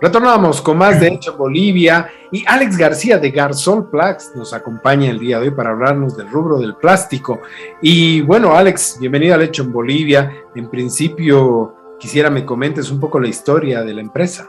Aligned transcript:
Retornamos 0.00 0.62
con 0.62 0.78
más 0.78 0.98
de 0.98 1.08
Hecho 1.08 1.36
Bolivia 1.36 2.10
y 2.32 2.42
Alex 2.46 2.78
García 2.78 3.18
de 3.18 3.30
Garzol 3.30 3.90
Plax 3.90 4.32
nos 4.34 4.54
acompaña 4.54 5.10
el 5.10 5.18
día 5.18 5.38
de 5.38 5.48
hoy 5.48 5.54
para 5.54 5.70
hablarnos 5.70 6.16
del 6.16 6.30
rubro 6.30 6.58
del 6.58 6.74
plástico. 6.76 7.40
Y 7.82 8.22
bueno, 8.22 8.54
Alex, 8.54 8.96
bienvenido 8.98 9.34
al 9.34 9.42
Hecho 9.42 9.62
en 9.62 9.72
Bolivia. 9.72 10.32
En 10.54 10.70
principio, 10.70 11.74
quisiera 11.98 12.30
me 12.30 12.46
comentes 12.46 12.90
un 12.90 12.98
poco 12.98 13.20
la 13.20 13.28
historia 13.28 13.82
de 13.82 13.92
la 13.92 14.00
empresa. 14.00 14.48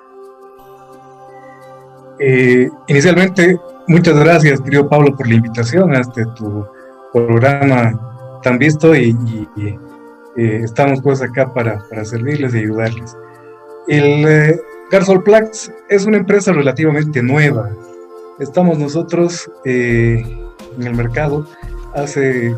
Eh, 2.17 2.69
inicialmente, 2.87 3.59
muchas 3.87 4.17
gracias, 4.17 4.61
querido 4.61 4.87
Pablo, 4.87 5.17
por 5.17 5.27
la 5.27 5.33
invitación 5.33 5.93
a 5.93 5.99
este 5.99 6.25
tu 6.27 6.65
programa 7.11 8.39
tan 8.41 8.57
visto 8.57 8.95
y, 8.95 9.17
eh, 10.37 10.61
estamos 10.63 11.01
pues 11.01 11.21
acá 11.21 11.53
para, 11.53 11.83
para 11.89 12.05
servirles 12.05 12.55
y 12.55 12.59
ayudarles. 12.59 13.17
El 13.87 14.25
eh, 14.25 14.61
Garzolplax 14.91 15.71
es 15.87 16.05
una 16.05 16.17
empresa 16.17 16.51
relativamente 16.51 17.23
nueva. 17.23 17.69
Estamos 18.39 18.77
nosotros 18.77 19.49
eh, 19.63 20.21
en 20.77 20.83
el 20.85 20.93
mercado 20.93 21.47
hace 21.95 22.53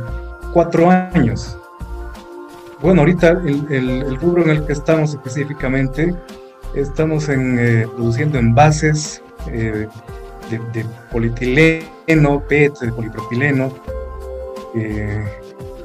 cuatro 0.51 0.89
años. 0.89 1.55
Bueno, 2.81 3.01
ahorita 3.01 3.39
el, 3.45 4.17
rubro 4.19 4.41
en 4.41 4.49
el 4.49 4.65
que 4.65 4.73
estamos 4.73 5.11
específicamente, 5.11 6.15
estamos 6.73 7.29
eh, 7.29 7.87
produciendo 7.95 8.39
envases 8.39 9.21
eh, 9.51 9.87
de, 10.49 10.85
polietileno, 11.11 12.43
PET, 12.49 12.79
de 12.79 12.91
polipropileno, 12.91 13.71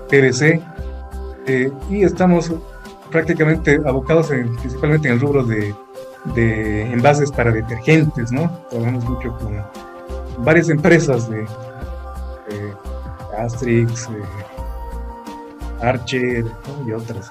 PVC, 0.09 0.63
y 1.91 2.05
estamos 2.05 2.53
prácticamente 3.11 3.79
abocados 3.85 4.29
principalmente 4.29 5.09
en 5.09 5.15
el 5.15 5.21
rubro 5.21 5.45
de 5.45 5.75
de 6.35 6.83
envases 6.93 7.31
para 7.31 7.53
detergentes, 7.53 8.33
¿no? 8.33 8.51
Trabajamos 8.71 9.05
mucho 9.05 9.37
con 9.39 9.65
varias 10.45 10.69
empresas 10.69 11.29
de, 11.31 11.47
Astrix, 13.39 14.09
Archer 15.81 16.45
y 16.87 16.93
otras. 16.93 17.31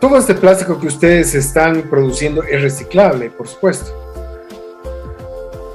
Todo, 0.00 0.18
este 0.18 0.34
plástico 0.34 0.78
que 0.78 0.88
ustedes 0.88 1.34
están 1.34 1.82
produciendo 1.88 2.42
es 2.42 2.60
reciclable, 2.60 3.30
por 3.30 3.48
supuesto. 3.48 3.92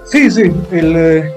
Sí, 0.05 0.29
sí. 0.29 0.51
Eh, 0.71 1.31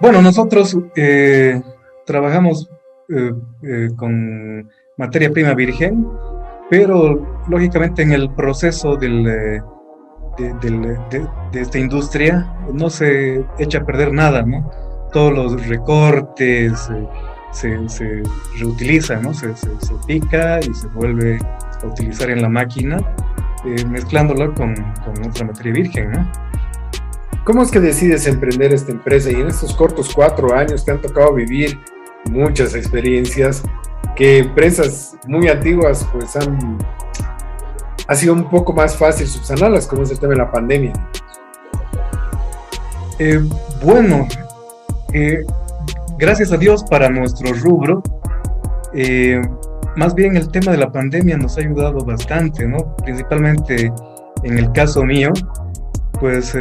bueno, 0.00 0.20
nosotros 0.20 0.76
eh, 0.96 1.62
trabajamos 2.06 2.68
eh, 3.08 3.90
con 3.96 4.68
materia 4.96 5.30
prima 5.30 5.54
virgen 5.54 6.06
pero 6.70 7.42
lógicamente 7.48 8.02
en 8.02 8.12
el 8.12 8.30
proceso 8.30 8.96
del, 8.96 9.26
eh, 9.26 9.60
de, 10.38 11.28
esta 11.52 11.78
industria 11.78 12.48
no 12.72 12.88
se 12.88 13.44
echa 13.58 13.78
a 13.78 13.84
perder 13.84 14.12
nada, 14.12 14.42
¿no? 14.42 14.70
Todos 15.12 15.32
los 15.32 15.66
recortes 15.66 16.88
eh, 16.94 17.08
se, 17.50 17.88
se, 17.88 18.22
reutilizan, 18.60 19.22
¿no? 19.22 19.34
Se, 19.34 19.54
se, 19.56 19.68
pica 20.06 20.60
y 20.60 20.72
se 20.72 20.86
vuelve 20.88 21.38
a 21.82 21.86
utilizar 21.86 22.30
en 22.30 22.40
la 22.40 22.48
máquina, 22.48 22.98
eh, 23.64 23.84
mezclándola 23.86 24.54
con, 24.54 24.74
con 25.04 25.28
otra 25.28 25.46
materia 25.46 25.72
virgen, 25.72 26.12
¿no? 26.12 26.32
¿Cómo 27.44 27.62
es 27.62 27.72
que 27.72 27.80
decides 27.80 28.28
emprender 28.28 28.72
esta 28.72 28.92
empresa 28.92 29.30
y 29.32 29.34
en 29.34 29.48
estos 29.48 29.74
cortos 29.74 30.12
cuatro 30.14 30.54
años 30.54 30.84
te 30.84 30.92
han 30.92 31.00
tocado 31.00 31.34
vivir 31.34 31.76
muchas 32.30 32.76
experiencias? 32.76 33.64
Que 34.20 34.40
empresas 34.40 35.16
muy 35.26 35.48
antiguas 35.48 36.06
pues 36.12 36.36
han 36.36 36.76
ha 38.06 38.14
sido 38.14 38.34
un 38.34 38.50
poco 38.50 38.74
más 38.74 38.94
fácil 38.94 39.26
subsanarlas, 39.26 39.86
como 39.86 40.02
es 40.02 40.10
el 40.10 40.18
tema 40.18 40.34
de 40.34 40.38
la 40.40 40.50
pandemia. 40.50 40.92
Eh, 43.18 43.40
bueno, 43.82 44.28
eh, 45.14 45.42
gracias 46.18 46.52
a 46.52 46.58
Dios 46.58 46.84
para 46.84 47.08
nuestro 47.08 47.54
rubro, 47.54 48.02
eh, 48.92 49.40
más 49.96 50.14
bien 50.14 50.36
el 50.36 50.50
tema 50.50 50.72
de 50.72 50.78
la 50.78 50.92
pandemia 50.92 51.38
nos 51.38 51.56
ha 51.56 51.62
ayudado 51.62 52.04
bastante, 52.04 52.66
¿no? 52.66 52.94
Principalmente 52.96 53.90
en 54.42 54.58
el 54.58 54.70
caso 54.72 55.02
mío, 55.02 55.32
pues 56.18 56.54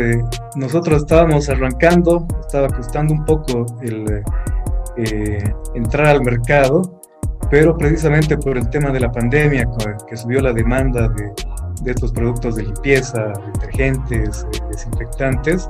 nosotros 0.55 1.01
estábamos 1.01 1.49
arrancando, 1.49 2.25
estaba 2.39 2.69
costando 2.69 3.13
un 3.13 3.25
poco 3.25 3.65
el 3.81 4.23
entrar 5.75 6.07
al 6.07 6.21
mercado 6.21 6.98
pero 7.49 7.75
precisamente 7.77 8.37
por 8.37 8.57
el 8.57 8.69
tema 8.69 8.91
de 8.91 8.99
la 8.99 9.11
pandemia, 9.11 9.67
que 10.07 10.15
subió 10.15 10.41
la 10.41 10.53
demanda 10.53 11.09
de, 11.09 11.91
estos 11.91 12.11
productos 12.11 12.55
de 12.55 12.63
limpieza, 12.63 13.33
detergentes, 13.53 14.45
eh, 14.53 14.59
desinfectantes, 14.71 15.67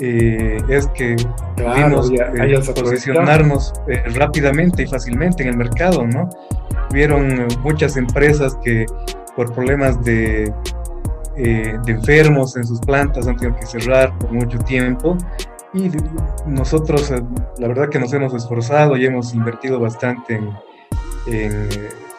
eh, 0.00 0.58
es 0.68 0.86
que 0.88 1.16
pudimos 1.56 2.10
eh, 2.10 2.72
posicionarnos 2.74 3.72
rápidamente 4.14 4.84
y 4.84 4.86
fácilmente 4.86 5.42
en 5.42 5.50
el 5.50 5.56
mercado, 5.56 6.06
¿no? 6.06 6.28
Hubieron 6.90 7.46
muchas 7.62 7.96
empresas 7.96 8.56
que 8.62 8.86
por 9.36 9.52
problemas 9.52 10.02
de, 10.04 10.52
de 11.36 11.92
enfermos 11.92 12.56
en 12.56 12.64
sus 12.64 12.80
plantas 12.80 13.26
han 13.26 13.36
tenido 13.36 13.58
que 13.58 13.66
cerrar 13.66 14.16
por 14.18 14.32
mucho 14.32 14.58
tiempo 14.58 15.16
y 15.74 15.90
nosotros 16.46 17.12
la 17.58 17.68
verdad 17.68 17.88
que 17.90 17.98
nos 17.98 18.12
hemos 18.12 18.34
esforzado 18.34 18.96
y 18.96 19.04
hemos 19.04 19.34
invertido 19.34 19.78
bastante 19.78 20.36
en, 20.36 20.50
en 21.28 21.68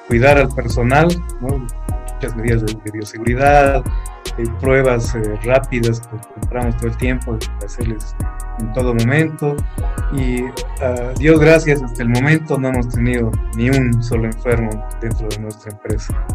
cuidar 0.08 0.38
al 0.38 0.50
personal, 0.50 1.08
muchas 1.40 2.36
medidas 2.36 2.66
de, 2.66 2.92
bioseguridad, 2.92 3.84
eh, 4.38 4.44
pruebas 4.60 5.16
eh, 5.16 5.22
rápidas 5.44 6.02
que 6.02 6.18
compramos 6.40 6.78
todo 6.78 6.88
el 6.88 6.98
tiempo, 6.98 7.38
hacerles 7.64 8.16
en 8.60 8.74
todo 8.74 8.94
momento. 8.94 9.56
Y 10.14 10.44
a 10.84 11.14
Dios 11.18 11.40
gracias, 11.40 11.82
hasta 11.82 12.04
el 12.04 12.10
momento 12.10 12.58
no 12.58 12.70
hemos 12.70 12.90
tenido 12.90 13.32
ni 13.56 13.70
un 13.70 14.02
solo 14.02 14.26
enfermo 14.26 14.88
dentro 15.02 15.28
de 15.30 15.40
nuestra 15.40 15.72
empresa. 15.72 16.26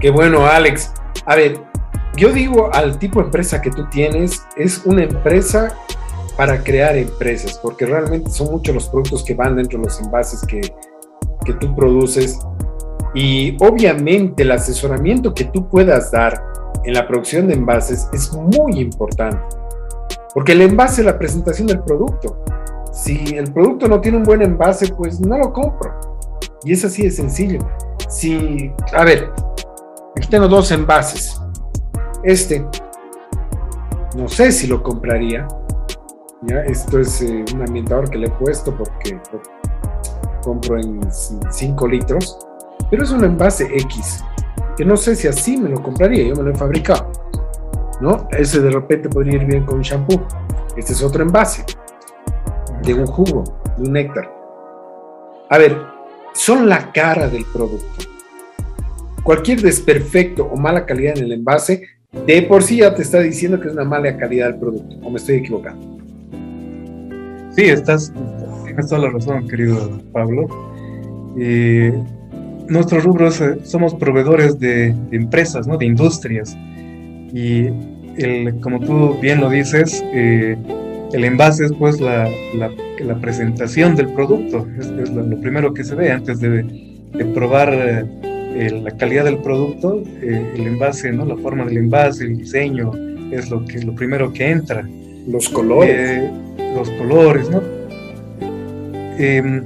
Qué 0.00 0.10
bueno, 0.10 0.46
Alex. 0.46 0.92
A 1.26 1.34
ver, 1.34 1.60
yo 2.16 2.32
digo 2.32 2.72
al 2.72 2.98
tipo 2.98 3.20
de 3.20 3.26
empresa 3.26 3.60
que 3.60 3.70
tú 3.70 3.88
tienes, 3.90 4.46
es 4.56 4.82
una 4.84 5.02
empresa 5.02 5.74
para 6.36 6.62
crear 6.62 6.96
empresas, 6.96 7.58
porque 7.60 7.84
realmente 7.84 8.30
son 8.30 8.52
muchos 8.52 8.72
los 8.72 8.88
productos 8.88 9.24
que 9.24 9.34
van 9.34 9.56
dentro 9.56 9.80
de 9.80 9.86
los 9.86 10.00
envases 10.00 10.40
que, 10.46 10.60
que 11.48 11.54
tú 11.54 11.74
produces 11.74 12.38
y 13.14 13.56
obviamente 13.60 14.42
el 14.42 14.52
asesoramiento 14.52 15.32
que 15.32 15.44
tú 15.44 15.66
puedas 15.68 16.10
dar 16.10 16.44
en 16.84 16.92
la 16.92 17.08
producción 17.08 17.48
de 17.48 17.54
envases 17.54 18.06
es 18.12 18.30
muy 18.32 18.80
importante. 18.80 19.40
Porque 20.34 20.52
el 20.52 20.60
envase 20.60 21.00
es 21.00 21.06
la 21.06 21.18
presentación 21.18 21.66
del 21.66 21.80
producto. 21.80 22.44
Si 22.92 23.34
el 23.34 23.50
producto 23.50 23.88
no 23.88 24.00
tiene 24.00 24.18
un 24.18 24.24
buen 24.24 24.42
envase, 24.42 24.92
pues 24.94 25.20
no 25.20 25.38
lo 25.38 25.52
compro. 25.52 25.98
Y 26.64 26.72
es 26.72 26.84
así 26.84 27.02
de 27.04 27.10
sencillo. 27.10 27.60
Si, 28.08 28.70
a 28.94 29.04
ver, 29.04 29.32
aquí 30.16 30.28
tengo 30.28 30.46
dos 30.46 30.70
envases. 30.70 31.40
Este, 32.24 32.64
no 34.16 34.28
sé 34.28 34.52
si 34.52 34.66
lo 34.66 34.82
compraría. 34.82 35.48
¿ya? 36.42 36.60
Esto 36.64 37.00
es 37.00 37.22
eh, 37.22 37.44
un 37.54 37.62
ambientador 37.62 38.10
que 38.10 38.18
le 38.18 38.26
he 38.26 38.30
puesto 38.30 38.76
porque 38.76 39.18
compro 40.42 40.78
en 40.78 41.00
5 41.12 41.88
litros, 41.88 42.38
pero 42.90 43.02
es 43.02 43.10
un 43.10 43.24
envase 43.24 43.64
X, 43.64 44.24
que 44.76 44.84
no 44.84 44.96
sé 44.96 45.16
si 45.16 45.28
así 45.28 45.56
me 45.56 45.68
lo 45.68 45.82
compraría, 45.82 46.24
yo 46.24 46.34
me 46.36 46.42
lo 46.42 46.50
he 46.50 46.54
fabricado, 46.54 47.10
¿no? 48.00 48.28
Ese 48.30 48.60
de 48.60 48.70
repente 48.70 49.08
podría 49.08 49.34
ir 49.34 49.44
bien 49.44 49.64
con 49.64 49.80
shampoo. 49.82 50.22
Este 50.76 50.92
es 50.92 51.02
otro 51.02 51.22
envase, 51.22 51.64
de 52.82 52.94
un 52.94 53.06
jugo, 53.06 53.44
de 53.76 53.82
un 53.82 53.92
néctar. 53.92 54.32
A 55.50 55.58
ver, 55.58 55.76
son 56.34 56.68
la 56.68 56.92
cara 56.92 57.28
del 57.28 57.44
producto. 57.52 58.04
Cualquier 59.22 59.60
desperfecto 59.60 60.44
o 60.44 60.56
mala 60.56 60.86
calidad 60.86 61.18
en 61.18 61.24
el 61.24 61.32
envase, 61.32 61.82
de 62.26 62.42
por 62.42 62.62
sí 62.62 62.78
ya 62.78 62.94
te 62.94 63.02
está 63.02 63.18
diciendo 63.20 63.60
que 63.60 63.68
es 63.68 63.74
una 63.74 63.84
mala 63.84 64.16
calidad 64.16 64.50
del 64.50 64.60
producto, 64.60 64.96
o 65.02 65.10
me 65.10 65.16
estoy 65.16 65.36
equivocando. 65.36 65.98
Sí, 67.50 67.64
estás, 67.64 68.12
tienes 68.78 68.90
toda 68.90 69.02
la 69.02 69.10
razón, 69.10 69.48
querido 69.48 70.00
Pablo. 70.12 70.46
Eh, 71.36 71.92
nuestros 72.68 73.02
rubros 73.02 73.40
eh, 73.40 73.58
somos 73.64 73.94
proveedores 73.94 74.58
de, 74.60 74.94
empresas, 75.10 75.66
¿no? 75.66 75.76
de 75.76 75.86
industrias. 75.86 76.56
Y 77.34 77.66
el, 78.18 78.60
como 78.60 78.78
tú 78.78 79.18
bien 79.20 79.40
lo 79.40 79.50
dices, 79.50 80.04
eh, 80.14 80.56
el 81.12 81.24
envase 81.24 81.64
es 81.64 81.72
pues 81.72 82.00
la, 82.00 82.28
la, 82.54 83.20
presentación 83.20 83.96
del 83.96 84.12
producto, 84.12 84.66
es, 84.78 85.10
lo, 85.10 85.40
primero 85.40 85.74
que 85.74 85.82
se 85.82 85.94
ve 85.94 86.12
antes 86.12 86.38
de, 86.40 86.62
de 86.62 87.24
probar 87.34 87.72
la 87.72 88.90
calidad 88.92 89.24
del 89.24 89.38
producto, 89.38 90.02
el 90.22 90.66
envase, 90.66 91.10
¿no? 91.12 91.24
la 91.24 91.36
forma 91.36 91.64
del 91.64 91.78
envase, 91.78 92.24
el 92.24 92.36
diseño, 92.36 92.92
es 93.32 93.50
lo, 93.50 93.64
que, 93.64 93.80
lo 93.80 93.94
primero 93.94 94.32
que 94.32 94.50
entra. 94.50 94.86
Los 95.26 95.48
colores. 95.48 96.30
los 96.74 96.90
colores, 96.90 97.50
¿no? 97.50 97.77
Em, 99.18 99.64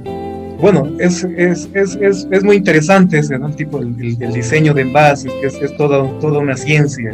bueno, 0.59 0.89
es, 0.99 1.23
es, 1.23 1.69
es, 1.73 1.97
es, 2.31 2.43
muy 2.43 2.57
interesante 2.57 3.19
ese 3.19 3.37
tipo, 3.55 3.79
el, 3.79 4.17
diseño 4.17 4.73
de 4.73 4.83
envases, 4.83 5.31
que 5.33 5.47
es, 5.47 5.77
toda, 5.77 6.07
toda 6.19 6.39
una 6.39 6.55
ciencia. 6.55 7.11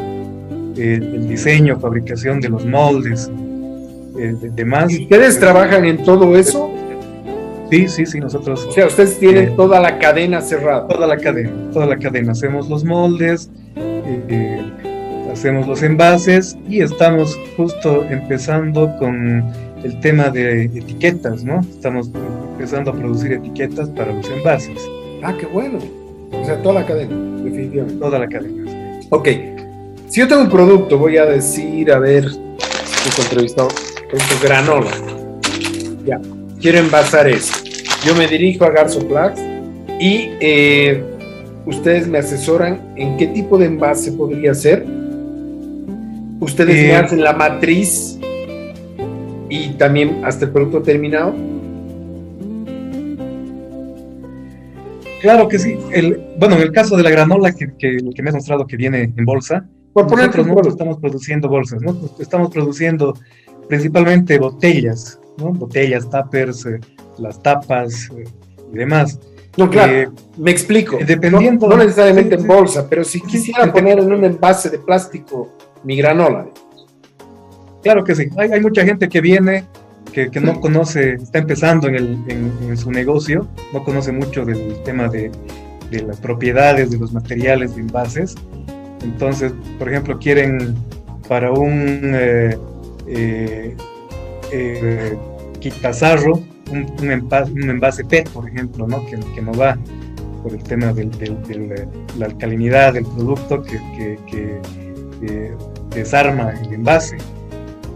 el 0.78 1.28
diseño, 1.28 1.80
fabricación 1.80 2.40
de 2.40 2.50
los 2.50 2.66
moldes, 2.66 3.30
demás. 4.56 4.92
¿Y 4.92 5.04
ustedes 5.04 5.40
trabajan 5.40 5.86
en 5.86 6.04
todo 6.04 6.38
eso? 6.38 6.72
Sí, 7.70 7.88
sí, 7.88 8.06
sí, 8.06 8.20
nosotros. 8.20 8.66
O 8.68 8.72
sea, 8.72 8.88
ustedes 8.88 9.20
tienen 9.20 9.56
toda 9.56 9.80
la 9.80 10.00
cadena 10.00 10.42
cerrada. 10.42 10.88
Toda 10.88 11.08
la 11.08 11.18
cadena, 11.18 11.52
toda 11.72 11.86
la 11.86 11.98
cadena. 11.98 12.32
Hacemos 12.32 12.68
los 12.68 12.84
moldes, 12.84 13.50
hacemos 15.32 15.68
los 15.68 15.84
envases 15.84 16.58
y 16.68 16.82
estamos 16.82 17.38
justo 17.56 18.06
empezando 18.10 18.96
con 18.98 19.44
el 19.84 20.00
tema 20.00 20.30
de 20.30 20.66
etiquetas, 20.66 21.44
¿no? 21.44 21.62
Estamos 21.62 22.10
empezando 22.54 22.92
a 22.92 22.94
producir 22.94 23.34
etiquetas 23.34 23.90
para 23.90 24.14
los 24.14 24.30
envases. 24.30 24.78
Ah, 25.24 25.34
qué 25.40 25.46
bueno. 25.46 25.80
O 26.32 26.46
sea, 26.46 26.62
toda 26.62 26.82
la 26.82 26.86
cadena, 26.86 27.16
definitivamente. 27.44 28.00
Toda 28.00 28.20
la 28.20 28.28
cadena. 28.28 29.00
Ok. 29.10 29.28
Si 30.08 30.20
yo 30.20 30.28
tengo 30.28 30.42
un 30.42 30.50
producto, 30.50 30.98
voy 30.98 31.18
a 31.18 31.26
decir, 31.26 31.92
a 31.92 32.00
ver, 32.00 32.26
un 32.26 33.24
entrevistado, 33.24 33.70
producto 34.10 34.36
granola. 34.44 34.92
Ya, 36.06 36.20
quiero 36.60 36.80
envasar 36.80 37.28
eso. 37.28 37.54
Yo 38.06 38.16
me 38.16 38.28
dirijo 38.28 38.66
a 38.66 38.72
Garzo 38.72 39.08
Plax 39.08 39.40
y 40.00 40.32
eh, 40.40 41.04
ustedes 41.66 42.08
me 42.08 42.20
asesoran 42.20 42.94
en 42.96 43.18
qué 43.18 43.28
tipo 43.28 43.58
de 43.58 43.66
envase 43.66 44.12
podría 44.14 44.54
ser. 44.54 44.86
Ustedes 46.40 46.76
me 46.76 46.92
eh, 46.92 46.96
hacen 46.96 47.24
la 47.24 47.34
matriz 47.34 48.18
y 49.50 49.70
también 49.70 50.22
hasta 50.24 50.46
el 50.46 50.52
producto 50.52 50.82
terminado. 50.82 51.34
Claro 55.22 55.48
que 55.48 55.60
sí. 55.60 55.76
El, 55.92 56.22
bueno, 56.38 56.56
en 56.56 56.62
el 56.62 56.72
caso 56.72 56.96
de 56.96 57.04
la 57.04 57.10
granola 57.10 57.52
que, 57.52 57.74
que, 57.78 58.22
me 58.22 58.30
has 58.30 58.36
mostrado 58.36 58.66
que 58.66 58.78
viene 58.78 59.14
en 59.16 59.26
bolsa, 59.26 59.68
Por 59.92 60.10
nosotros 60.10 60.48
no 60.48 60.62
estamos 60.62 60.98
produciendo 61.00 61.50
bolsas, 61.50 61.82
¿no? 61.82 61.98
estamos 62.20 62.52
produciendo 62.52 63.14
principalmente 63.68 64.40
botellas, 64.40 65.20
¿no? 65.38 65.52
botellas, 65.52 66.10
tuppers, 66.10 66.66
eh, 66.66 66.80
las 67.18 67.42
tapas 67.42 68.10
eh, 68.16 68.24
y 68.74 68.78
demás. 68.78 69.20
No, 69.58 69.70
claro, 69.70 69.94
eh, 69.94 70.10
me 70.38 70.52
explico. 70.52 70.98
Dependiendo, 71.06 71.68
no, 71.68 71.78
necesariamente 71.78 72.36
en 72.36 72.48
bolsa, 72.48 72.88
pero 72.90 73.04
si 73.04 73.20
quisiera 73.22 73.72
poner 73.74 74.00
en 74.00 74.12
un 74.14 74.24
envase 74.24 74.70
de 74.70 74.80
plástico 74.80 75.50
mi 75.84 75.98
granola. 75.98 76.48
Claro 77.82 78.04
que 78.04 78.16
sí. 78.16 78.30
Hay, 78.38 78.52
hay 78.52 78.62
mucha 78.62 78.84
gente 78.84 79.08
que 79.08 79.22
viene 79.22 79.66
que, 80.12 80.40
no 80.42 80.60
conoce, 80.60 81.14
está 81.14 81.40
empezando 81.40 81.88
en, 81.88 81.96
el, 81.96 82.18
en, 82.28 82.78
su 82.78 82.92
negocio, 82.92 83.48
no 83.74 83.84
conoce 83.84 84.12
mucho 84.12 84.46
del 84.46 84.82
tema 84.84 85.08
de, 85.08 85.32
de, 85.92 86.02
las 86.02 86.18
propiedades 86.18 86.92
de 86.92 86.98
los 86.98 87.14
materiales 87.14 87.76
de 87.76 87.82
envases. 87.82 88.36
Entonces, 89.04 89.54
por 89.78 89.90
ejemplo, 89.90 90.18
quieren 90.20 90.76
para 91.28 91.52
un 91.52 92.12
eh, 92.16 92.58
eh, 93.08 93.76
eh 94.52 95.18
quitazarro, 95.60 96.42
un, 96.72 96.86
un, 97.02 97.12
envase, 97.12 97.52
un, 97.52 97.70
envase, 97.70 98.06
PET, 98.06 98.30
por 98.30 98.48
ejemplo, 98.48 98.88
¿no? 98.88 99.06
Que, 99.06 99.20
que 99.36 99.42
no 99.42 99.54
va 99.54 99.78
por 100.42 100.54
el 100.54 100.64
tema 100.64 100.94
de 100.94 101.88
la 102.18 102.26
alcalinidad 102.28 102.94
del 102.94 103.06
producto 103.06 103.62
que 103.62 104.62
desarma 105.94 106.52
el 106.52 106.74
envase. 106.74 107.18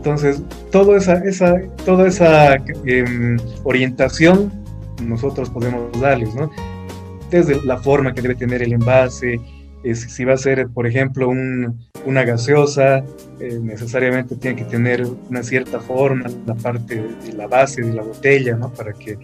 Entonces, 0.04 0.44
toda 0.70 0.98
esa, 0.98 1.62
toda 1.86 2.10
esa 2.10 2.56
em, 2.84 3.38
orientación 3.64 4.52
nosotros 5.02 5.50
podemos 5.50 5.98
darles, 6.02 6.36
¿no? 6.36 6.52
Desde 7.32 7.64
la 7.64 7.78
forma 7.78 8.14
que 8.14 8.22
debe 8.22 8.36
tener 8.36 8.62
el 8.62 8.74
envase, 8.74 9.40
si 9.94 10.26
va 10.26 10.34
a 10.34 10.38
ser, 10.38 10.68
por 10.68 10.88
ejemplo, 10.88 11.30
una 11.30 12.24
gaseosa, 12.26 13.06
eh, 13.40 13.60
necesariamente 13.62 14.36
tiene 14.36 14.58
que 14.58 14.66
tener 14.66 15.08
una 15.30 15.42
cierta 15.42 15.80
forma, 15.80 16.26
la 16.46 16.56
parte 16.56 16.96
de 16.96 17.34
la 17.38 17.48
base 17.48 17.82
de 17.82 17.94
la 17.94 18.02
botella, 18.04 18.58
¿no? 18.58 18.74
Para 18.74 18.92
que 18.92 19.12
eh, 19.12 19.18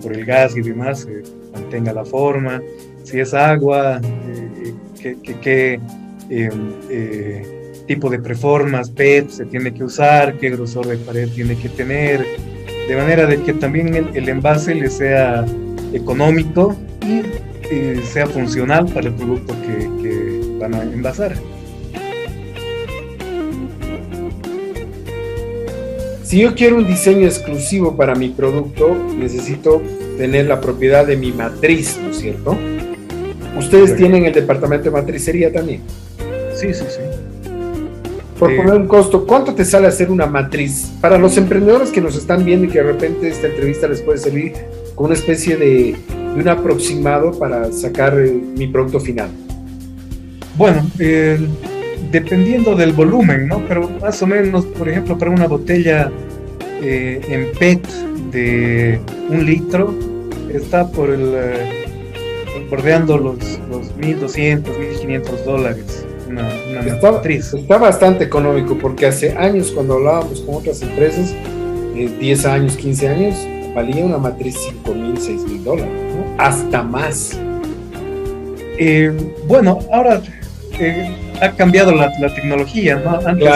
por, 0.00 0.12
el 0.12 0.24
gas 0.24 0.56
y 0.56 0.62
demás 0.62 1.08
mantenga 1.52 1.92
la 1.92 2.04
forma. 2.04 2.62
Si 3.02 3.18
es 3.18 3.34
agua, 3.34 4.00
eh, 5.02 5.16
que, 5.42 5.80
em, 6.30 7.63
tipo 7.86 8.10
de 8.10 8.18
preformas 8.18 8.90
PET 8.90 9.28
se 9.30 9.44
tiene 9.46 9.72
que 9.72 9.84
usar, 9.84 10.38
qué 10.38 10.50
grosor 10.50 10.86
de 10.86 10.96
pared 10.96 11.28
tiene 11.28 11.56
que 11.56 11.68
tener, 11.68 12.24
de 12.88 12.96
manera 12.96 13.26
de 13.26 13.42
que 13.42 13.54
también 13.54 13.94
el, 13.94 14.28
envase 14.28 14.74
le 14.74 14.90
sea 14.90 15.44
económico 15.92 16.76
y 17.02 17.22
eh, 17.70 18.00
sea 18.04 18.26
funcional 18.26 18.86
para 18.86 19.08
el 19.08 19.14
producto 19.14 19.54
que, 19.62 20.58
van 20.58 20.74
a 20.74 20.82
envasar. 20.82 21.34
Si 26.22 26.38
yo 26.40 26.54
quiero 26.54 26.76
un 26.76 26.86
diseño 26.86 27.26
exclusivo 27.26 27.96
para 27.96 28.14
mi 28.14 28.28
producto, 28.30 28.96
necesito 29.18 29.82
tener 30.16 30.46
la 30.46 30.60
propiedad 30.60 31.06
de 31.06 31.16
mi 31.16 31.32
matriz, 31.32 31.98
¿no 32.02 32.10
es 32.10 32.18
cierto? 32.18 32.56
Ustedes 33.58 33.96
tienen 33.96 34.24
el 34.24 34.32
departamento 34.32 34.84
de 34.84 34.90
matricería 34.90 35.52
también. 35.52 35.82
Sí, 36.54 36.72
sí, 36.72 36.84
sí. 36.88 37.03
Por 38.38 38.56
poner 38.56 38.74
un 38.74 38.88
costo, 38.88 39.26
¿cuánto 39.26 39.54
te 39.54 39.64
sale 39.64 39.86
hacer 39.86 40.10
una 40.10 40.26
matriz? 40.26 40.92
Para 41.00 41.18
los 41.18 41.36
emprendedores 41.36 41.90
que 41.90 42.00
nos 42.00 42.16
están 42.16 42.44
viendo 42.44 42.66
y 42.66 42.68
que 42.68 42.78
de 42.78 42.92
repente 42.92 43.28
esta 43.28 43.46
entrevista 43.46 43.86
les 43.86 44.02
puede 44.02 44.18
servir 44.18 44.52
como 44.94 45.06
una 45.06 45.14
especie 45.14 45.56
de, 45.56 45.96
un 46.36 46.48
aproximado 46.48 47.38
para 47.38 47.70
sacar 47.70 48.18
eh, 48.18 48.32
mi 48.32 48.66
producto 48.66 48.98
final. 48.98 49.28
Bueno, 50.56 50.84
dependiendo 52.10 52.74
del 52.74 52.92
volumen, 52.92 53.48
¿no? 53.48 53.62
Pero 53.68 53.88
más 54.00 54.20
o 54.22 54.26
menos, 54.26 54.64
por 54.66 54.88
ejemplo, 54.88 55.16
para 55.16 55.30
una 55.30 55.46
botella 55.46 56.10
eh, 56.82 57.20
en 57.28 57.58
PET 57.58 57.86
de 58.32 59.00
un 59.30 59.46
litro, 59.46 59.94
está 60.52 60.88
por 60.88 61.10
el, 61.10 61.32
eh, 61.34 61.86
bordeando 62.68 63.16
los, 63.16 63.36
los 63.70 63.96
1.200, 63.96 64.62
1.500 64.62 65.44
dólares 65.44 66.03
está, 66.86 67.22
Está 67.26 67.78
bastante 67.78 68.24
económico 68.24 68.76
porque 68.78 69.06
hace 69.06 69.32
años 69.36 69.70
cuando 69.72 69.94
hablábamos 69.94 70.40
con 70.40 70.56
otras 70.56 70.82
empresas, 70.82 71.34
10 71.94 72.44
eh, 72.44 72.48
años, 72.48 72.76
15 72.76 73.08
años, 73.08 73.34
valía 73.74 74.04
una 74.04 74.18
matriz 74.18 74.56
5 74.84 74.94
mil, 74.94 75.18
6 75.18 75.42
mil 75.48 75.64
dólares, 75.64 75.92
hasta 76.38 76.82
más. 76.82 77.38
Eh, 78.78 79.12
bueno, 79.46 79.78
ahora 79.92 80.20
eh, 80.78 81.14
ha 81.40 81.50
cambiado 81.52 81.92
la, 81.92 82.10
tecnología, 82.34 82.96
¿no? 82.96 83.20
Antes 83.26 83.48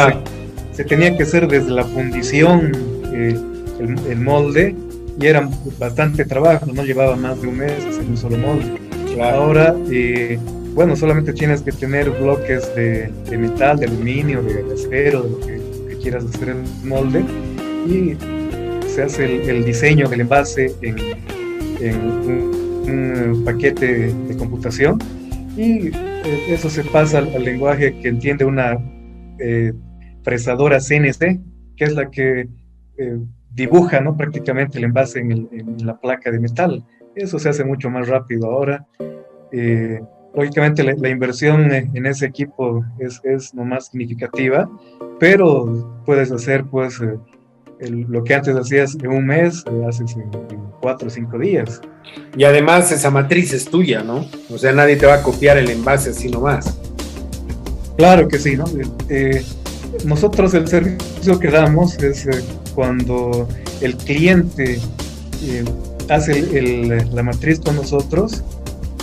se, 0.73 0.85
tenía 0.85 1.17
que 1.17 1.25
hacer 1.25 1.49
desde 1.49 1.71
la 1.71 1.85
fundición 1.85 2.73
el, 3.13 4.17
molde 4.21 4.77
y 5.21 5.27
era 5.27 5.49
bastante 5.79 6.25
trabajo, 6.25 6.67
no 6.67 6.85
llevaba 6.85 7.17
más 7.17 7.41
de 7.41 7.49
un 7.49 7.57
mes 7.57 7.73
hacer 7.85 8.05
un 8.09 8.17
solo 8.17 8.39
molde. 8.39 8.79
Ahora 9.21 9.75
bueno, 10.79 10.95
solamente 10.95 11.33
tienes 11.33 11.63
que 11.63 11.73
tener 11.73 12.09
bloques 12.09 12.73
de, 12.77 13.11
metal, 13.37 13.81
de 13.81 13.87
aluminio, 13.87 14.41
de, 14.45 14.63
acero, 14.73 15.25
de 15.25 15.31
lo 15.31 15.41
que, 15.41 15.99
quieras 16.01 16.25
hacer 16.27 16.51
en 16.51 16.59
el 16.59 16.87
molde 16.89 17.25
y 17.89 18.17
se 18.89 19.03
hace 19.03 19.51
el, 19.51 19.65
diseño 19.65 20.09
del 20.09 20.21
envase 20.21 20.73
en, 20.83 20.95
un, 22.89 23.43
paquete 23.45 24.13
de 24.13 24.37
computación 24.37 25.01
y 25.57 25.89
eh, 25.89 25.93
eso 26.49 26.71
se 26.71 26.85
pasa 26.85 27.19
al, 27.19 27.45
lenguaje 27.45 27.99
que 27.99 28.07
entiende 28.07 28.45
una 28.45 28.79
eh, 29.41 29.73
fresadora 30.23 30.79
CNC, 30.79 31.41
que 31.77 31.85
es 31.87 31.93
la 31.93 32.09
que 32.09 32.49
eh, 32.99 33.19
dibuja 33.51 34.01
¿no? 34.01 34.17
prácticamente 34.17 34.79
el 34.79 34.85
envase 34.85 35.19
en, 35.19 35.49
la 35.85 36.01
placa 36.01 36.31
de 36.31 36.39
metal. 36.39 36.85
Eso 37.17 37.41
se 37.41 37.49
hace 37.49 37.65
mucho 37.65 37.91
más 37.91 38.07
rápido 38.07 38.47
ahora. 38.49 38.87
Lógicamente 40.35 40.85
la, 40.85 41.09
inversión 41.09 41.73
en 41.73 42.07
ese 42.07 42.27
equipo 42.27 42.85
es, 42.99 43.21
es 43.25 43.55
no 43.55 43.65
más 43.65 43.87
significativa, 43.87 44.69
pero 45.19 46.03
puedes 46.05 46.31
hacer 46.31 46.65
pues 46.65 47.01
eh, 47.81 47.91
lo 47.91 48.25
que 48.25 48.35
antes 48.35 48.57
hacías 48.57 48.97
en 48.97 49.09
un 49.09 49.27
mes, 49.27 49.65
lo 49.67 49.85
eh, 49.85 49.87
haces 49.89 50.17
en, 50.17 50.31
cuatro 50.81 51.09
o 51.09 51.11
cinco 51.11 51.39
días. 51.39 51.81
Y 52.37 52.45
además 52.45 52.91
esa 52.91 53.11
matriz 53.11 53.53
es 53.53 53.67
tuya, 53.67 54.03
¿no? 54.03 54.27
O 54.51 54.59
sea, 54.59 54.73
nadie 54.73 54.97
te 54.97 55.07
va 55.07 55.15
a 55.15 55.23
copiar 55.23 55.59
el 55.59 55.71
envase 55.71 56.11
así 56.11 56.29
nomás. 56.29 56.79
Claro 57.97 58.27
que 58.29 58.39
sí, 58.39 58.57
¿no? 58.57 58.65
Eh, 59.09 59.45
nosotros 60.05 60.55
el 60.55 60.67
servicio 60.67 61.39
que 61.39 61.51
damos 61.51 61.99
es 61.99 62.29
cuando 62.75 63.49
el 63.81 63.97
cliente 63.97 64.81
hace 66.09 66.43
la 67.13 67.23
matriz 67.23 67.61
con 67.61 67.77
nosotros, 67.77 68.43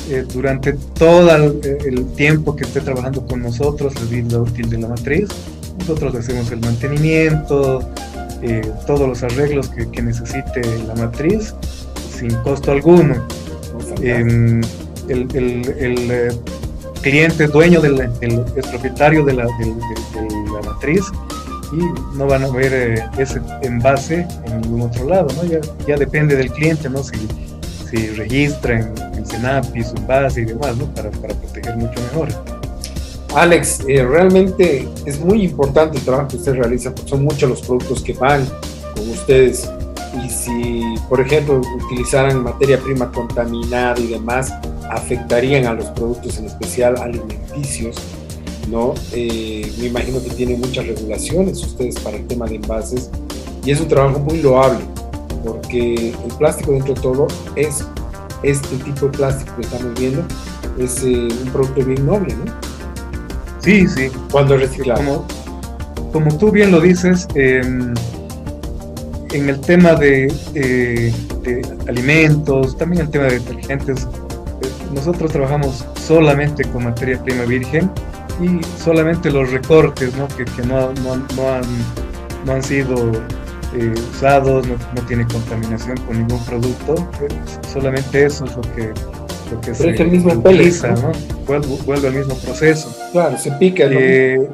eh, 0.09 0.23
durante 0.31 0.73
todo 0.73 1.35
el, 1.35 2.05
tiempo 2.15 2.55
que 2.55 2.63
esté 2.63 2.81
trabajando 2.81 3.25
con 3.25 3.41
nosotros, 3.41 3.93
la 3.95 4.01
vida 4.03 4.39
útil 4.39 4.69
de 4.69 4.77
la 4.77 4.87
matriz. 4.87 5.27
Nosotros 5.79 6.13
hacemos 6.15 6.51
el 6.51 6.59
mantenimiento, 6.59 7.81
eh, 8.41 8.61
todos 8.85 9.07
los 9.07 9.23
arreglos 9.23 9.69
que, 9.69 10.01
necesite 10.01 10.61
la 10.87 10.95
matriz, 10.95 11.55
sin 12.17 12.31
costo 12.43 12.71
alguno. 12.71 13.15
Em, 14.01 14.61
el, 15.09 15.27
el, 15.35 16.31
cliente 17.01 17.47
dueño 17.47 17.81
del, 17.81 18.09
es 18.55 18.67
propietario 18.67 19.23
de 19.23 19.33
la, 19.33 19.45
la, 19.45 20.61
matriz 20.65 21.03
y 21.71 22.17
no 22.17 22.25
van 22.25 22.43
a 22.43 22.49
ver 22.49 22.73
eh, 22.73 23.03
ese 23.19 23.39
envase 23.61 24.25
en 24.45 24.61
ningún 24.61 24.81
otro 24.81 25.07
lado, 25.07 25.27
¿no? 25.35 25.43
Ya, 25.43 25.59
ya 25.87 25.97
depende 25.97 26.35
del 26.35 26.51
cliente, 26.51 26.89
¿no? 26.89 27.03
Si, 27.03 27.13
si 27.89 28.07
registra 28.07 28.79
en, 28.79 28.93
en 29.17 29.25
Senapi 29.25 29.83
su 29.83 29.95
envase 29.97 30.41
y 30.41 30.45
demás, 30.45 30.75
¿no? 30.77 30.85
Para, 30.93 31.11
para 31.11 31.33
proteger 31.33 31.75
mucho 31.77 31.99
mejor. 32.01 32.29
Alex, 33.35 33.81
eh, 33.87 34.01
realmente 34.05 34.87
es 35.05 35.19
muy 35.19 35.43
importante 35.43 35.97
el 35.97 36.05
trabajo 36.05 36.29
que 36.29 36.37
usted 36.37 36.53
realiza, 36.53 36.95
porque 36.95 37.09
son 37.09 37.23
muchos 37.25 37.49
los 37.49 37.61
productos 37.61 38.01
que 38.01 38.13
van 38.13 38.47
con 38.95 39.09
ustedes. 39.09 39.69
Y 40.23 40.29
si, 40.29 40.81
por 41.09 41.19
ejemplo, 41.19 41.61
utilizaran 41.83 42.41
materia 42.41 42.79
prima 42.79 43.11
contaminada 43.11 43.99
y 43.99 44.07
demás, 44.07 44.53
afectarían 44.89 45.65
a 45.65 45.73
los 45.73 45.87
productos, 45.87 46.37
en 46.37 46.45
especial 46.45 46.95
alimenticios, 46.97 47.97
¿no? 48.69 48.93
Eh, 49.11 49.69
me 49.79 49.87
imagino 49.87 50.23
que 50.23 50.29
tienen 50.29 50.61
muchas 50.61 50.87
regulaciones 50.87 51.61
ustedes 51.61 51.99
para 51.99 52.15
el 52.15 52.25
tema 52.27 52.45
de 52.45 52.55
envases 52.55 53.09
y 53.65 53.71
es 53.71 53.81
un 53.81 53.89
trabajo 53.89 54.19
muy 54.19 54.41
loable, 54.41 54.85
porque 55.45 56.09
el 56.09 56.37
plástico 56.37 56.71
dentro 56.71 56.93
de 56.93 57.01
todo 57.01 57.27
es 57.55 57.85
este 58.43 58.77
tipo 58.77 59.07
de 59.07 59.17
plástico 59.17 59.55
que 59.55 59.61
estamos 59.61 59.99
viendo, 59.99 60.23
es 60.77 61.03
eh, 61.03 61.27
un 61.43 61.49
producto 61.51 61.85
bien 61.85 62.05
noble, 62.05 62.35
¿no? 62.35 62.53
Sí, 63.59 63.87
sí. 63.87 64.09
Cuando 64.31 64.57
reciclamos. 64.57 65.23
Como, 65.25 66.11
como 66.11 66.37
tú 66.37 66.51
bien 66.51 66.71
lo 66.71 66.79
dices, 66.79 67.27
em, 67.33 67.93
en 69.33 69.49
el 69.49 69.59
tema 69.59 69.95
de, 69.95 70.31
alimentos, 71.87 72.77
también 72.77 73.03
el 73.03 73.09
tema 73.09 73.25
de 73.25 73.39
detergentes, 73.39 74.03
eh, 74.03 74.67
nosotros 74.93 75.31
trabajamos 75.31 75.85
solamente 75.95 76.63
con 76.65 76.85
materia 76.85 77.21
prima 77.21 77.43
virgen 77.43 77.91
y 78.41 78.61
solamente 78.81 79.29
los 79.31 79.51
recortes 79.51 80.13
que, 80.55 80.61
no, 80.63 80.91
han, 82.47 82.63
sido 82.63 83.11
eh, 83.77 83.93
usados, 84.11 84.67
no, 84.67 84.75
no, 84.95 85.01
tiene 85.07 85.25
contaminación 85.25 85.97
con 86.07 86.17
ningún 86.17 86.43
producto, 86.45 86.95
eh, 87.21 87.27
solamente 87.71 88.25
eso 88.25 88.45
es 88.45 88.55
lo 88.55 88.61
que 88.61 88.93
porque 89.49 89.75
se 89.75 89.91
es 89.91 89.99
el 89.99 90.09
mismo 90.09 90.33
utiliza, 90.33 90.91
¿no? 90.91 91.11
Vuelve, 91.45 92.07
al 92.07 92.15
mismo 92.15 92.35
proceso. 92.35 92.95
Claro, 93.11 93.37
se 93.37 93.51
pica. 93.51 93.83
Eh, 93.91 94.49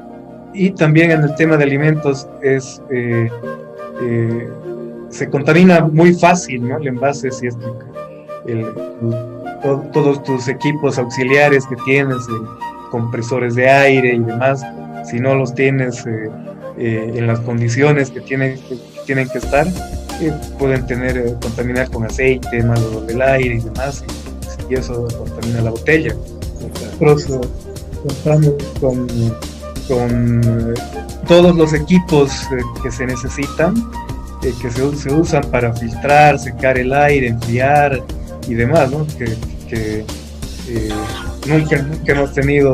y 0.54 0.72
también 0.72 1.12
en 1.12 1.22
el 1.22 1.36
tema 1.36 1.56
de 1.56 1.64
alimentos 1.64 2.28
es 2.42 2.82
eh, 2.90 3.30
se 5.10 5.30
contamina 5.30 5.82
muy 5.86 6.14
fácil, 6.14 6.68
¿no? 6.68 6.78
El 6.78 6.88
envase 6.88 7.32
si 7.32 7.48
es 7.48 7.58
el, 8.48 8.66
todos 9.94 10.24
tus 10.24 10.48
equipos 10.50 10.98
auxiliares 10.98 11.66
que 11.68 11.78
tienes, 11.86 12.18
compresores 12.90 13.56
de 13.56 13.70
aire 13.70 14.16
y 14.16 14.20
demás, 14.20 14.66
si 15.10 15.20
no 15.20 15.36
los 15.36 15.54
tienes 15.54 16.04
en 16.78 17.28
las 17.28 17.40
condiciones 17.42 18.10
que 18.10 18.20
tienen 18.22 18.56
que, 18.68 18.91
tienen 19.06 19.28
que 19.30 19.40
estar, 19.40 19.68
pueden 20.60 20.86
tener 20.86 21.36
contaminar 21.42 21.90
con 21.90 22.06
aceite, 22.06 22.62
olor 22.62 23.06
del 23.06 23.22
aire 23.22 23.56
y 23.56 23.60
demás 23.60 24.04
y 24.72 24.76
eso 24.76 25.08
contamina 25.18 25.62
la 25.62 25.72
botella. 25.72 26.16
Nosotros 27.00 27.48
contamos 28.04 28.54
con, 28.80 29.08
con 29.88 30.42
eh, 30.44 30.74
todos 31.28 31.56
los 31.56 31.74
equipos 31.74 32.32
eh, 32.52 32.62
que 32.82 32.92
se 32.92 33.06
necesitan, 33.06 33.76
eh, 34.44 34.54
que 34.62 34.72
se, 34.72 34.96
se, 34.96 35.14
usan 35.14 35.44
para 35.52 35.74
filtrar, 35.74 36.40
secar 36.40 36.78
el 36.78 36.94
aire, 36.94 37.28
enfriar 37.28 38.02
y 38.48 38.54
demás, 38.54 38.92
¿no? 38.92 39.06
que, 39.18 39.36
que 39.68 40.06
nunca, 41.48 41.82
nunca, 41.82 42.12
hemos 42.12 42.34
tenido 42.34 42.74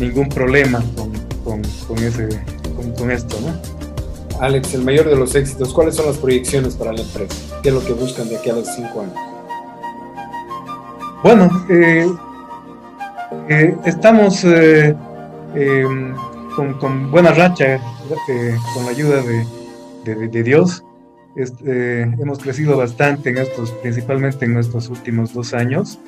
ningún 0.00 0.28
problema 0.28 0.82
con, 0.96 1.12
con, 1.44 1.62
con 1.88 1.98
ese, 1.98 2.28
con, 2.96 3.10
esto. 3.10 3.36
¿no? 3.40 3.75
Alex, 4.40 4.74
el 4.74 4.82
mayor 4.82 5.08
de 5.08 5.16
los 5.16 5.34
éxitos, 5.34 5.72
¿cuáles 5.72 5.96
son 5.96 6.06
las 6.06 6.16
proyecciones 6.18 6.74
para 6.74 6.92
la 6.92 7.00
empresa? 7.00 7.34
¿Qué 7.62 7.70
es 7.70 7.74
lo 7.74 7.84
que 7.84 7.92
buscan 7.92 8.28
de 8.28 8.36
aquí 8.36 8.50
a 8.50 8.54
los 8.54 8.66
cinco 8.74 9.00
años? 9.00 9.14
Bueno, 11.22 11.50
eh, 11.70 12.06
eh, 13.48 13.76
estamos 13.84 14.44
eh, 14.44 14.94
em, 15.54 16.14
con, 16.54 17.10
buena 17.10 17.32
racha, 17.32 17.80
con 18.74 18.84
la 18.84 18.90
ayuda 18.90 19.22
de, 20.04 20.42
Dios. 20.42 20.84
Este, 21.34 22.02
hemos 22.02 22.38
crecido 22.38 22.76
bastante 22.76 23.30
en 23.30 23.38
estos, 23.38 23.72
principalmente 23.82 24.44
en 24.44 24.56
estos 24.58 24.88
últimos 24.88 25.32
dos 25.32 25.52
años. 25.54 25.98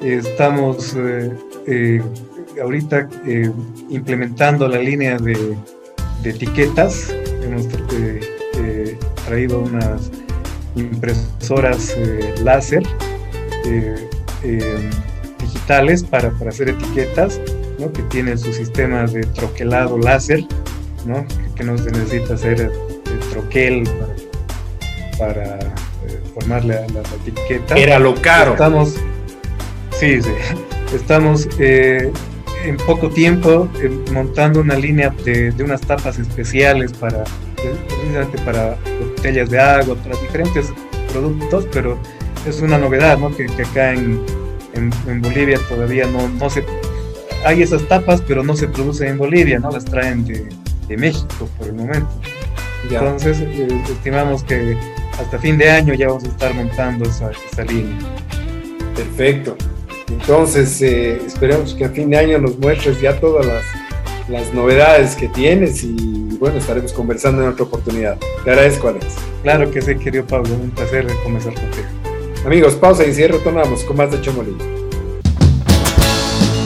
Estamos 0.00 0.96
ahorita 2.62 3.08
implementando 3.90 4.68
la 4.68 4.78
línea 4.78 5.18
de, 5.18 5.56
etiquetas. 6.24 7.12
Hemos 7.44 7.68
traído 9.26 9.60
unas 9.60 10.10
impresoras 10.76 11.96
láser 12.42 12.82
eh, 14.44 14.90
digitales 15.40 16.02
para, 16.02 16.30
para, 16.32 16.50
hacer 16.50 16.68
etiquetas, 16.68 17.40
¿no? 17.78 17.90
que 17.92 18.02
tienen 18.04 18.38
su 18.38 18.52
sistema 18.52 19.06
de 19.06 19.22
troquelado 19.22 19.96
láser, 19.96 20.44
¿no? 21.06 21.24
que, 21.54 21.64
no 21.64 21.78
se 21.78 21.90
necesita 21.90 22.34
hacer 22.34 22.60
el, 22.60 23.20
troquel 23.30 23.88
para, 25.18 25.58
eh, 25.58 26.20
formar 26.34 26.64
la, 26.64 26.84
etiqueta. 27.26 27.74
Era 27.74 27.98
lo 27.98 28.14
caro. 28.16 28.52
Estamos, 28.52 28.96
sí, 29.98 30.20
sí, 30.20 30.30
estamos 30.94 31.48
eh, 31.58 32.12
en 32.64 32.76
poco 32.78 33.10
tiempo 33.10 33.68
montando 34.12 34.60
una 34.60 34.74
línea 34.74 35.10
de, 35.24 35.50
de, 35.52 35.64
unas 35.64 35.80
tapas 35.82 36.18
especiales 36.18 36.92
para, 36.92 37.24
para 38.44 38.76
botellas 39.00 39.50
de 39.50 39.60
agua, 39.60 39.96
para 39.96 40.16
diferentes 40.20 40.72
productos, 41.12 41.66
pero 41.72 41.98
es 42.46 42.60
una 42.60 42.78
novedad, 42.78 43.18
¿no? 43.18 43.34
Que, 43.34 43.44
acá 43.44 43.92
en, 43.92 44.24
en, 44.74 45.22
Bolivia 45.22 45.58
todavía 45.68 46.06
no, 46.06 46.28
no 46.28 46.50
se... 46.50 46.64
Hay 47.44 47.62
esas 47.62 47.86
tapas, 47.88 48.22
pero 48.22 48.42
no 48.42 48.56
se 48.56 48.66
producen 48.68 49.08
en 49.08 49.18
Bolivia, 49.18 49.58
¿no? 49.58 49.70
Las 49.70 49.84
traen 49.84 50.24
de, 50.24 50.48
de 50.88 50.96
México 50.96 51.48
por 51.58 51.68
el 51.68 51.74
momento. 51.74 52.08
Entonces, 52.90 53.40
eh, 53.40 53.68
estimamos 53.86 54.44
que 54.44 54.76
hasta 55.18 55.38
fin 55.38 55.58
de 55.58 55.70
año 55.70 55.94
ya 55.94 56.08
vamos 56.08 56.24
a 56.24 56.28
estar 56.28 56.54
montando 56.54 57.04
esa, 57.04 57.30
esa 57.30 57.64
línea. 57.64 57.98
Perfecto. 58.94 59.56
Entonces, 60.20 60.80
eh, 60.80 61.20
esperemos 61.26 61.74
que 61.74 61.84
a 61.84 61.88
fin 61.90 62.08
de 62.08 62.16
año 62.16 62.38
nos 62.38 62.56
muestres 62.58 63.00
ya 63.00 63.18
todas 63.18 63.44
las, 63.44 63.64
las 64.28 64.54
novedades 64.54 65.16
que 65.16 65.28
tienes 65.28 65.82
y 65.82 66.36
bueno, 66.38 66.58
estaremos 66.58 66.92
conversando 66.92 67.42
en 67.42 67.48
otra 67.48 67.64
oportunidad. 67.64 68.16
Te 68.44 68.50
agradezco, 68.50 68.88
Alex. 68.88 69.06
Claro 69.42 69.70
que 69.70 69.82
sí, 69.82 69.96
querido 69.96 70.24
Pablo, 70.24 70.54
un 70.54 70.70
placer 70.70 71.06
conversar 71.22 71.54
contigo. 71.54 71.86
Amigos, 72.46 72.74
pausa 72.74 73.04
y 73.04 73.12
cierre, 73.12 73.38
retornamos 73.38 73.82
con 73.84 73.96
más 73.96 74.10
de 74.12 74.20
Chomolín. 74.20 74.83